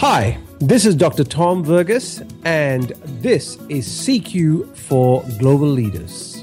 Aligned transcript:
Hi, 0.00 0.38
this 0.60 0.86
is 0.86 0.94
Dr. 0.94 1.24
Tom 1.24 1.62
Verghese, 1.62 2.26
and 2.46 2.88
this 3.20 3.58
is 3.68 3.86
CQ 3.86 4.74
for 4.74 5.22
Global 5.38 5.66
Leaders. 5.68 6.42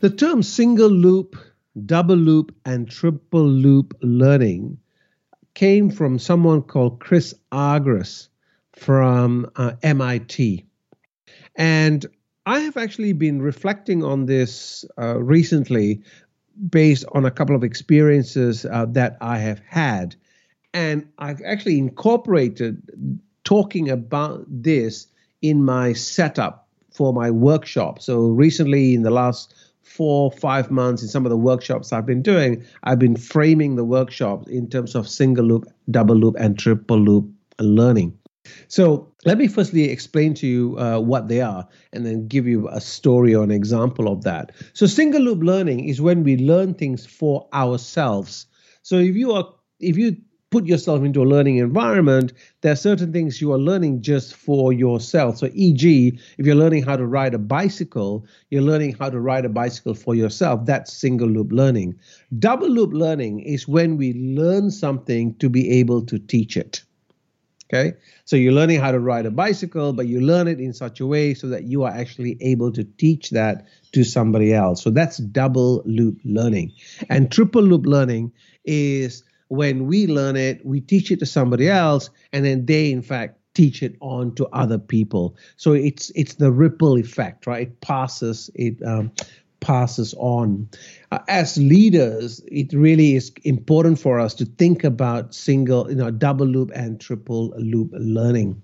The 0.00 0.10
term 0.10 0.42
single 0.42 0.90
loop, 0.90 1.34
double 1.86 2.16
loop, 2.16 2.54
and 2.66 2.90
triple 2.90 3.48
loop 3.48 3.96
learning 4.02 4.76
came 5.54 5.88
from 5.88 6.18
someone 6.18 6.60
called 6.60 7.00
Chris 7.00 7.32
Argyris 7.52 8.28
from 8.76 9.50
uh, 9.56 9.72
MIT. 9.82 10.64
And 11.56 12.06
I 12.46 12.60
have 12.60 12.76
actually 12.76 13.12
been 13.12 13.42
reflecting 13.42 14.02
on 14.02 14.26
this 14.26 14.84
uh, 14.98 15.18
recently 15.18 16.02
based 16.68 17.04
on 17.12 17.24
a 17.24 17.30
couple 17.30 17.54
of 17.54 17.64
experiences 17.64 18.64
uh, 18.64 18.86
that 18.90 19.16
I 19.20 19.38
have 19.38 19.60
had. 19.66 20.16
And 20.72 21.08
I've 21.18 21.42
actually 21.42 21.78
incorporated 21.78 22.82
talking 23.44 23.90
about 23.90 24.44
this 24.48 25.06
in 25.42 25.64
my 25.64 25.92
setup 25.92 26.68
for 26.92 27.12
my 27.12 27.30
workshop. 27.30 28.00
So 28.00 28.28
recently, 28.28 28.94
in 28.94 29.02
the 29.02 29.10
last 29.10 29.54
four, 29.82 30.30
five 30.30 30.70
months, 30.70 31.02
in 31.02 31.08
some 31.08 31.26
of 31.26 31.30
the 31.30 31.36
workshops 31.36 31.92
I've 31.92 32.06
been 32.06 32.22
doing, 32.22 32.64
I've 32.84 32.98
been 32.98 33.16
framing 33.16 33.76
the 33.76 33.84
workshops 33.84 34.48
in 34.48 34.68
terms 34.68 34.94
of 34.94 35.08
single 35.08 35.44
loop, 35.44 35.66
double 35.90 36.16
loop, 36.16 36.36
and 36.38 36.58
triple 36.58 36.98
loop 36.98 37.28
learning. 37.58 38.19
So 38.68 39.12
let 39.24 39.36
me 39.36 39.48
firstly 39.48 39.84
explain 39.84 40.34
to 40.34 40.46
you 40.46 40.78
uh, 40.78 41.00
what 41.00 41.28
they 41.28 41.40
are 41.40 41.66
and 41.92 42.06
then 42.06 42.28
give 42.28 42.46
you 42.46 42.68
a 42.68 42.80
story 42.80 43.34
or 43.34 43.44
an 43.44 43.50
example 43.50 44.08
of 44.08 44.22
that. 44.22 44.52
So 44.72 44.86
single 44.86 45.22
loop 45.22 45.42
learning 45.42 45.88
is 45.88 46.00
when 46.00 46.22
we 46.22 46.36
learn 46.36 46.74
things 46.74 47.04
for 47.04 47.48
ourselves. 47.52 48.46
So 48.82 48.96
if 48.96 49.16
you 49.16 49.32
are 49.32 49.52
if 49.80 49.96
you 49.96 50.16
put 50.50 50.66
yourself 50.66 51.04
into 51.04 51.22
a 51.22 51.24
learning 51.24 51.58
environment, 51.58 52.32
there 52.60 52.72
are 52.72 52.76
certain 52.76 53.12
things 53.12 53.40
you 53.40 53.52
are 53.52 53.58
learning 53.58 54.02
just 54.02 54.34
for 54.34 54.72
yourself. 54.72 55.38
So, 55.38 55.48
e.g., 55.52 56.18
if 56.38 56.46
you're 56.46 56.56
learning 56.56 56.82
how 56.82 56.96
to 56.96 57.06
ride 57.06 57.34
a 57.34 57.38
bicycle, 57.38 58.26
you're 58.50 58.62
learning 58.62 58.96
how 58.98 59.10
to 59.10 59.20
ride 59.20 59.44
a 59.44 59.48
bicycle 59.48 59.94
for 59.94 60.16
yourself. 60.16 60.66
That's 60.66 60.92
single 60.92 61.28
loop 61.28 61.52
learning. 61.52 62.00
Double 62.38 62.68
loop 62.68 62.92
learning 62.92 63.40
is 63.40 63.68
when 63.68 63.96
we 63.96 64.12
learn 64.14 64.70
something 64.70 65.36
to 65.36 65.48
be 65.48 65.70
able 65.70 66.04
to 66.06 66.18
teach 66.18 66.56
it. 66.56 66.82
Okay, 67.72 67.96
so 68.24 68.34
you're 68.34 68.52
learning 68.52 68.80
how 68.80 68.90
to 68.90 68.98
ride 68.98 69.26
a 69.26 69.30
bicycle, 69.30 69.92
but 69.92 70.08
you 70.08 70.20
learn 70.20 70.48
it 70.48 70.58
in 70.58 70.72
such 70.72 70.98
a 70.98 71.06
way 71.06 71.34
so 71.34 71.46
that 71.48 71.64
you 71.64 71.84
are 71.84 71.92
actually 71.92 72.36
able 72.40 72.72
to 72.72 72.82
teach 72.82 73.30
that 73.30 73.68
to 73.92 74.02
somebody 74.02 74.52
else. 74.52 74.82
So 74.82 74.90
that's 74.90 75.18
double 75.18 75.82
loop 75.86 76.18
learning. 76.24 76.72
And 77.08 77.30
triple 77.30 77.62
loop 77.62 77.86
learning 77.86 78.32
is 78.64 79.22
when 79.46 79.86
we 79.86 80.08
learn 80.08 80.34
it, 80.34 80.66
we 80.66 80.80
teach 80.80 81.12
it 81.12 81.20
to 81.20 81.26
somebody 81.26 81.68
else, 81.68 82.10
and 82.32 82.44
then 82.44 82.66
they, 82.66 82.90
in 82.90 83.02
fact, 83.02 83.38
teach 83.54 83.84
it 83.84 83.96
on 84.00 84.34
to 84.34 84.46
other 84.48 84.78
people. 84.78 85.36
So 85.56 85.72
it's 85.72 86.10
it's 86.16 86.34
the 86.34 86.50
ripple 86.50 86.96
effect, 86.96 87.46
right? 87.46 87.68
It 87.68 87.80
passes 87.80 88.50
it 88.54 88.82
um, 88.84 89.12
passes 89.60 90.14
on. 90.18 90.68
Uh, 91.12 91.18
as 91.28 91.56
leaders, 91.56 92.40
it 92.46 92.72
really 92.72 93.14
is 93.14 93.32
important 93.44 93.98
for 93.98 94.18
us 94.20 94.34
to 94.34 94.44
think 94.44 94.84
about 94.84 95.34
single, 95.34 95.88
you 95.90 95.96
know, 95.96 96.10
double 96.10 96.46
loop 96.46 96.70
and 96.74 97.00
triple 97.00 97.50
loop 97.56 97.90
learning. 97.92 98.62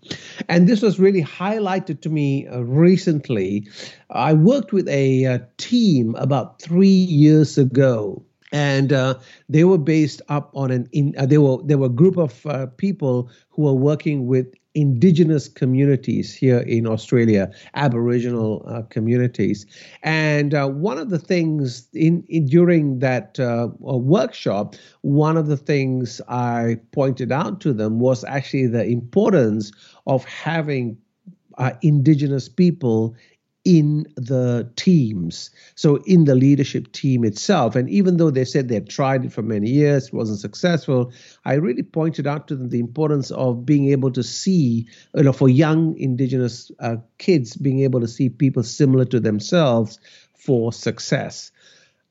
And 0.49 0.69
this 0.69 0.83
was 0.83 0.99
really 0.99 1.23
highlighted 1.23 2.01
to 2.03 2.09
me 2.09 2.47
uh, 2.47 2.61
recently. 2.61 3.69
I 4.11 4.33
worked 4.33 4.73
with 4.73 4.89
a, 4.89 5.27
uh, 5.27 5.39
team 5.59 6.15
about 6.17 6.61
three 6.61 6.89
years 6.89 7.59
ago 7.59 8.23
and 8.53 8.93
uh, 8.93 9.15
they 9.49 9.65
were 9.65 9.79
based 9.79 10.23
up 10.29 10.51
on 10.55 10.71
an 10.71 10.89
in, 10.93 11.15
uh, 11.19 11.27
they 11.27 11.39
were 11.39 11.59
there 11.65 11.79
were 11.79 11.87
a 11.87 11.91
group 11.91 12.17
of 12.17 12.47
uh, 12.47 12.67
people 12.77 13.31
who 13.51 13.63
were 13.63 13.75
working 13.75 14.27
with 14.27 14.47
indigenous 14.77 15.49
communities 15.49 16.35
here 16.35 16.59
in 16.61 16.87
Australia, 16.87 17.51
Aboriginal 17.75 18.63
uh, 18.69 18.83
communities. 18.83 19.65
And 20.03 20.55
uh, 20.55 20.69
one 20.69 20.99
of 20.99 21.09
the 21.09 21.19
things 21.19 21.89
in, 21.95 22.23
in 22.29 22.45
during 22.45 22.99
that 22.99 23.41
uh, 23.41 23.69
workshop, 23.81 24.77
one 25.01 25.39
of 25.39 25.47
the 25.47 25.57
things 25.57 26.21
I 26.29 26.79
pointed 26.93 27.33
out 27.33 27.61
to 27.63 27.73
them 27.73 28.01
was 28.01 28.23
actually 28.25 28.67
the 28.67 28.85
importance 28.85 29.73
of 30.07 30.25
having 30.27 30.99
uh, 31.57 31.73
indigenous 31.81 32.49
people 32.49 33.17
in 33.67 34.07
the 34.15 34.71
teams, 34.77 35.51
so 35.75 35.97
in 36.07 36.25
the 36.25 36.37
leadership 36.37 36.93
team 36.93 37.25
itself. 37.25 37.75
And 37.75 37.91
even 37.91 38.17
though 38.17 38.31
they 38.31 38.45
said 38.45 38.69
they 38.69 38.77
had 38.77 38.89
tried 38.89 39.25
it 39.25 39.33
for 39.33 39.43
many 39.43 39.69
years, 39.69 40.07
it 40.07 40.15
wasn't 40.15 40.39
successful, 40.39 41.13
I 41.45 41.55
really 41.55 41.83
pointed 41.83 42.29
out 42.29 42.47
to 42.47 42.55
them 42.55 42.69
the 42.69 42.79
importance 42.79 43.33
of 43.33 43.67
being 43.67 43.91
able 43.91 44.13
to 44.13 44.23
see, 44.23 44.87
you 45.17 45.25
know, 45.25 45.33
for 45.33 45.49
young 45.49 45.99
Indigenous 45.99 46.71
uh, 46.79 46.99
kids, 47.19 47.57
being 47.57 47.81
able 47.81 47.99
to 47.99 48.07
see 48.07 48.29
people 48.29 48.63
similar 48.63 49.05
to 49.07 49.19
themselves 49.19 49.99
for 50.35 50.73
success. 50.73 51.51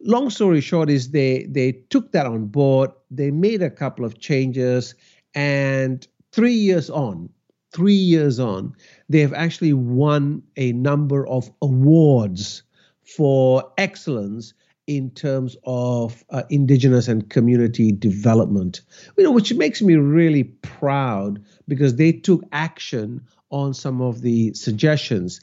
Long 0.01 0.29
story 0.29 0.59
short 0.59 0.89
is 0.89 1.11
they 1.11 1.45
they 1.49 1.71
took 1.71 2.11
that 2.11 2.25
on 2.25 2.47
board. 2.47 2.91
They 3.09 3.31
made 3.31 3.61
a 3.61 3.69
couple 3.69 4.03
of 4.03 4.19
changes, 4.19 4.94
and 5.33 6.05
three 6.33 6.53
years 6.53 6.89
on, 6.89 7.29
three 7.75 7.94
years 7.94 8.40
on, 8.40 8.74
they 9.09 9.19
have 9.19 9.34
actually 9.34 9.74
won 9.74 10.41
a 10.56 10.72
number 10.72 11.28
of 11.28 11.52
awards 11.62 12.63
for 13.03 13.69
excellence 13.78 14.53
in 14.88 15.09
terms 15.12 15.58
of 15.66 16.24
uh, 16.30 16.44
indigenous 16.50 17.08
and 17.08 17.30
community 17.30 17.91
development. 17.91 18.81
You 19.18 19.25
know 19.25 19.31
which 19.31 19.53
makes 19.53 19.81
me 19.81 19.96
really 19.96 20.46
proud 20.46 21.44
because 21.68 21.96
they 21.96 22.13
took 22.13 22.44
action 22.53 23.22
on 23.50 23.74
some 23.74 24.02
of 24.02 24.22
the 24.22 24.53
suggestions 24.53 25.42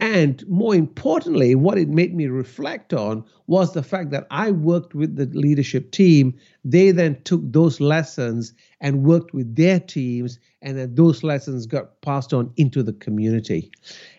and 0.00 0.46
more 0.48 0.74
importantly, 0.74 1.54
what 1.54 1.76
it 1.76 1.88
made 1.88 2.14
me 2.14 2.26
reflect 2.26 2.94
on 2.94 3.22
was 3.46 3.74
the 3.74 3.82
fact 3.82 4.10
that 4.10 4.26
I 4.30 4.50
worked 4.50 4.94
with 4.94 5.16
the 5.16 5.26
leadership 5.26 5.90
team. 5.90 6.38
They 6.64 6.90
then 6.90 7.20
took 7.24 7.42
those 7.44 7.80
lessons 7.80 8.54
and 8.80 9.04
worked 9.04 9.34
with 9.34 9.54
their 9.56 9.78
teams, 9.78 10.38
and 10.62 10.78
then 10.78 10.94
those 10.94 11.22
lessons 11.22 11.66
got 11.66 12.00
passed 12.00 12.32
on 12.32 12.50
into 12.56 12.82
the 12.82 12.94
community. 12.94 13.70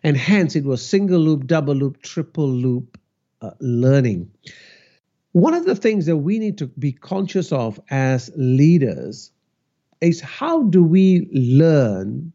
And 0.04 0.16
hence, 0.16 0.56
it 0.56 0.66
was 0.66 0.86
single 0.86 1.20
loop, 1.20 1.48
double 1.48 1.74
loop, 1.74 2.04
triple 2.04 2.50
loop 2.50 3.00
uh, 3.42 3.52
learning. 3.60 4.30
One 5.32 5.56
of 5.56 5.66
the 5.66 5.76
things 5.76 6.06
that 6.06 6.18
we 6.18 6.38
need 6.38 6.60
to 6.60 6.68
be 6.68 6.92
conscious 6.92 7.52
of 7.52 7.80
as 7.90 8.30
leaders 8.36 9.32
is 10.00 10.22
how 10.22 10.64
do 10.64 10.84
we 10.84 11.28
learn 11.32 12.34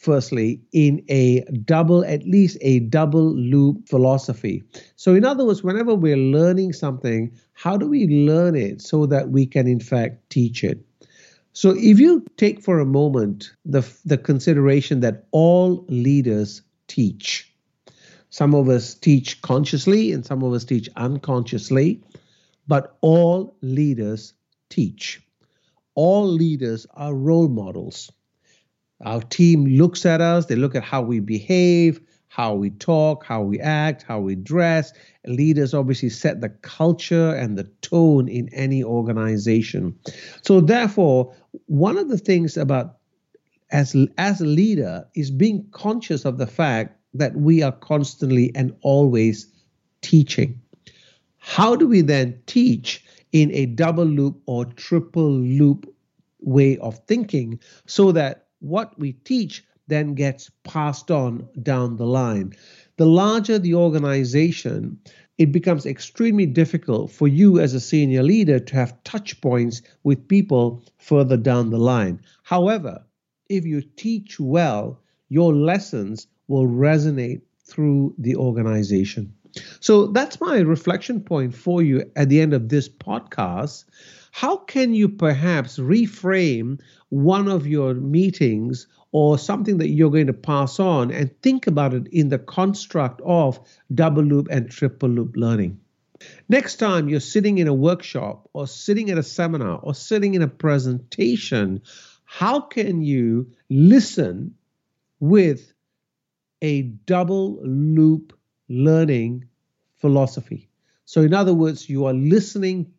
firstly, 0.00 0.58
in 0.72 1.04
a 1.08 1.42
double, 1.64 2.04
at 2.06 2.26
least 2.26 2.56
a 2.62 2.80
double 2.80 3.36
loop 3.36 3.86
philosophy. 3.86 4.64
So, 4.96 5.14
in 5.14 5.24
other 5.24 5.44
words, 5.44 5.62
whenever 5.62 5.94
we're 5.94 6.16
learning 6.16 6.72
something, 6.72 7.30
how 7.52 7.76
do 7.76 7.86
we 7.86 8.06
learn 8.08 8.56
it 8.56 8.80
so 8.80 9.06
that 9.06 9.28
we 9.28 9.46
can, 9.46 9.68
in 9.68 9.78
fact, 9.78 10.30
teach 10.30 10.64
it? 10.64 10.80
So, 11.52 11.74
if 11.76 12.00
you 12.00 12.24
take 12.38 12.62
for 12.62 12.80
a 12.80 12.86
moment 12.86 13.52
the, 13.66 13.86
the 14.06 14.16
consideration 14.16 15.00
that 15.00 15.26
all 15.32 15.84
leaders 15.88 16.62
teach, 16.88 17.52
some 18.30 18.54
of 18.54 18.70
us 18.70 18.94
teach 18.94 19.42
consciously 19.42 20.12
and 20.12 20.24
some 20.24 20.42
of 20.42 20.54
us 20.54 20.64
teach 20.64 20.88
unconsciously, 20.96 22.02
but 22.66 22.96
all 23.02 23.54
leaders 23.60 24.32
teach. 24.70 25.20
All 25.94 26.26
leaders 26.26 26.86
are 26.94 27.12
role 27.12 27.48
models. 27.48 28.10
Our 29.04 29.22
team 29.22 29.64
looks 29.64 30.04
at 30.04 30.20
us, 30.20 30.46
they 30.46 30.56
look 30.56 30.74
at 30.74 30.84
how 30.84 31.02
we 31.02 31.20
behave, 31.20 32.00
how 32.28 32.54
we 32.54 32.70
talk, 32.70 33.24
how 33.24 33.42
we 33.42 33.58
act, 33.58 34.02
how 34.02 34.20
we 34.20 34.36
dress. 34.36 34.92
Leaders 35.26 35.74
obviously 35.74 36.10
set 36.10 36.40
the 36.40 36.48
culture 36.48 37.34
and 37.34 37.58
the 37.58 37.64
tone 37.82 38.28
in 38.28 38.48
any 38.50 38.84
organization. 38.84 39.98
So, 40.42 40.60
therefore, 40.60 41.34
one 41.66 41.98
of 41.98 42.08
the 42.08 42.18
things 42.18 42.56
about 42.56 42.98
as, 43.72 43.96
as 44.18 44.40
a 44.40 44.46
leader 44.46 45.06
is 45.14 45.30
being 45.30 45.66
conscious 45.72 46.24
of 46.24 46.38
the 46.38 46.46
fact 46.46 46.96
that 47.14 47.36
we 47.36 47.62
are 47.62 47.72
constantly 47.72 48.52
and 48.54 48.74
always 48.82 49.46
teaching. 50.00 50.60
How 51.38 51.74
do 51.74 51.88
we 51.88 52.00
then 52.02 52.40
teach 52.46 53.04
in 53.32 53.50
a 53.52 53.66
double 53.66 54.04
loop 54.04 54.40
or 54.46 54.64
triple 54.64 55.30
loop 55.30 55.92
way 56.40 56.78
of 56.78 56.98
thinking 57.06 57.58
so 57.86 58.12
that 58.12 58.46
what 58.60 58.98
we 58.98 59.12
teach 59.12 59.64
then 59.88 60.14
gets 60.14 60.50
passed 60.62 61.10
on 61.10 61.48
down 61.62 61.96
the 61.96 62.06
line. 62.06 62.52
The 62.96 63.06
larger 63.06 63.58
the 63.58 63.74
organization, 63.74 64.98
it 65.36 65.52
becomes 65.52 65.84
extremely 65.84 66.46
difficult 66.46 67.10
for 67.10 67.26
you 67.26 67.58
as 67.58 67.74
a 67.74 67.80
senior 67.80 68.22
leader 68.22 68.60
to 68.60 68.74
have 68.76 69.02
touch 69.02 69.40
points 69.40 69.82
with 70.04 70.28
people 70.28 70.84
further 70.98 71.36
down 71.36 71.70
the 71.70 71.78
line. 71.78 72.20
However, 72.42 73.04
if 73.48 73.64
you 73.64 73.82
teach 73.82 74.38
well, 74.38 75.00
your 75.28 75.52
lessons 75.52 76.28
will 76.46 76.66
resonate 76.66 77.42
through 77.64 78.14
the 78.18 78.36
organization. 78.36 79.34
So 79.80 80.06
that's 80.06 80.40
my 80.40 80.58
reflection 80.58 81.20
point 81.20 81.54
for 81.54 81.82
you 81.82 82.10
at 82.16 82.28
the 82.28 82.40
end 82.40 82.54
of 82.54 82.68
this 82.68 82.88
podcast. 82.88 83.84
How 84.32 84.56
can 84.56 84.94
you 84.94 85.08
perhaps 85.08 85.78
reframe 85.78 86.80
one 87.08 87.48
of 87.48 87.66
your 87.66 87.94
meetings 87.94 88.86
or 89.12 89.38
something 89.38 89.78
that 89.78 89.88
you're 89.88 90.10
going 90.10 90.28
to 90.28 90.32
pass 90.32 90.78
on 90.78 91.10
and 91.10 91.36
think 91.42 91.66
about 91.66 91.94
it 91.94 92.06
in 92.08 92.28
the 92.28 92.38
construct 92.38 93.20
of 93.24 93.58
double 93.92 94.22
loop 94.22 94.46
and 94.50 94.70
triple 94.70 95.08
loop 95.08 95.34
learning? 95.36 95.80
Next 96.48 96.76
time 96.76 97.08
you're 97.08 97.18
sitting 97.18 97.58
in 97.58 97.66
a 97.66 97.74
workshop 97.74 98.48
or 98.52 98.66
sitting 98.66 99.10
at 99.10 99.18
a 99.18 99.22
seminar 99.22 99.80
or 99.82 99.94
sitting 99.94 100.34
in 100.34 100.42
a 100.42 100.48
presentation, 100.48 101.82
how 102.24 102.60
can 102.60 103.02
you 103.02 103.50
listen 103.68 104.54
with 105.18 105.72
a 106.62 106.82
double 106.82 107.60
loop 107.64 108.38
learning 108.70 109.44
philosophy? 109.98 110.70
So, 111.04 111.20
in 111.20 111.34
other 111.34 111.52
words, 111.52 111.90
you 111.90 112.06
are 112.06 112.14
listening 112.14 112.94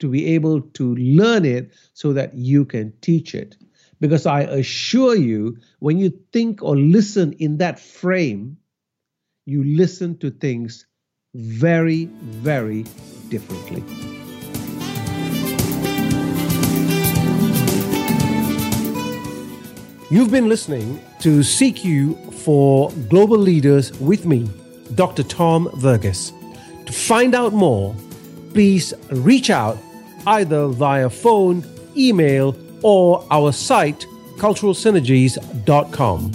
to 0.00 0.08
be 0.08 0.34
able 0.34 0.60
to 0.60 0.96
learn 0.96 1.44
it 1.44 1.72
so 1.94 2.12
that 2.14 2.34
you 2.34 2.64
can 2.64 2.92
teach 3.00 3.36
it. 3.36 3.56
Because 4.00 4.26
I 4.26 4.40
assure 4.40 5.14
you, 5.14 5.58
when 5.78 5.98
you 5.98 6.10
think 6.32 6.60
or 6.60 6.76
listen 6.76 7.34
in 7.34 7.58
that 7.58 7.78
frame, 7.78 8.56
you 9.44 9.62
listen 9.62 10.18
to 10.18 10.30
things 10.30 10.86
very, 11.34 12.06
very 12.06 12.84
differently. 13.28 13.84
You've 20.10 20.30
been 20.30 20.48
listening 20.48 21.00
to 21.20 21.40
CQ 21.40 22.34
for 22.34 22.90
Global 23.08 23.38
Leaders 23.38 23.98
with 23.98 24.26
me, 24.26 24.50
Dr. 24.94 25.22
Tom 25.22 25.68
Verghese. 25.74 26.32
To 26.86 26.92
find 26.92 27.34
out 27.34 27.52
more, 27.52 27.94
please 28.52 28.94
reach 29.10 29.50
out 29.50 29.78
either 30.26 30.68
via 30.68 31.08
phone, 31.10 31.64
email, 31.96 32.56
or 32.82 33.24
our 33.30 33.52
site, 33.52 34.06
culturalsynergies.com. 34.36 36.32